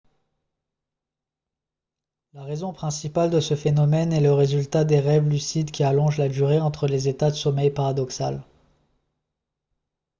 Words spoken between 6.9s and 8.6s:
états de sommeil paradoxal